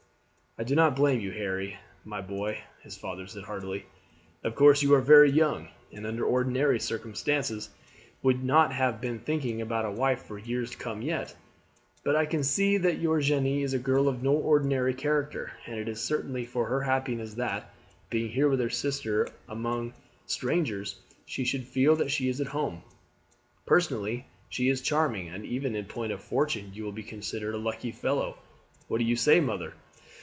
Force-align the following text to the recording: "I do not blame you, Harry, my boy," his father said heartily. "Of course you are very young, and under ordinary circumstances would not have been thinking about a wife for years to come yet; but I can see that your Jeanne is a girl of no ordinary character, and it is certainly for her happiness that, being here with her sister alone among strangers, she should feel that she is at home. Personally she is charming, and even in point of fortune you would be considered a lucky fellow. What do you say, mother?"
"I 0.57 0.65
do 0.65 0.75
not 0.75 0.97
blame 0.97 1.21
you, 1.21 1.31
Harry, 1.31 1.77
my 2.03 2.19
boy," 2.19 2.61
his 2.83 2.97
father 2.97 3.25
said 3.25 3.45
heartily. 3.45 3.85
"Of 4.43 4.53
course 4.53 4.83
you 4.83 4.93
are 4.95 4.99
very 4.99 5.31
young, 5.31 5.69
and 5.93 6.05
under 6.05 6.25
ordinary 6.25 6.77
circumstances 6.77 7.69
would 8.21 8.43
not 8.43 8.73
have 8.73 8.99
been 8.99 9.19
thinking 9.19 9.61
about 9.61 9.85
a 9.85 9.91
wife 9.91 10.23
for 10.25 10.37
years 10.37 10.71
to 10.71 10.77
come 10.77 11.01
yet; 11.01 11.33
but 12.03 12.17
I 12.17 12.25
can 12.25 12.43
see 12.43 12.75
that 12.79 12.99
your 12.99 13.21
Jeanne 13.21 13.45
is 13.47 13.73
a 13.73 13.79
girl 13.79 14.09
of 14.09 14.21
no 14.23 14.33
ordinary 14.33 14.93
character, 14.93 15.53
and 15.65 15.79
it 15.79 15.87
is 15.87 16.01
certainly 16.03 16.43
for 16.45 16.65
her 16.65 16.81
happiness 16.81 17.35
that, 17.35 17.73
being 18.09 18.29
here 18.29 18.49
with 18.49 18.59
her 18.59 18.69
sister 18.69 19.23
alone 19.23 19.33
among 19.47 19.93
strangers, 20.25 20.99
she 21.25 21.45
should 21.45 21.63
feel 21.65 21.95
that 21.95 22.11
she 22.11 22.27
is 22.27 22.41
at 22.41 22.47
home. 22.47 22.83
Personally 23.65 24.25
she 24.49 24.67
is 24.67 24.81
charming, 24.81 25.29
and 25.29 25.45
even 25.45 25.77
in 25.77 25.85
point 25.85 26.11
of 26.11 26.21
fortune 26.21 26.71
you 26.73 26.83
would 26.83 26.95
be 26.95 27.03
considered 27.03 27.55
a 27.55 27.57
lucky 27.57 27.93
fellow. 27.93 28.37
What 28.89 28.97
do 28.97 29.05
you 29.05 29.15
say, 29.15 29.39
mother?" 29.39 29.75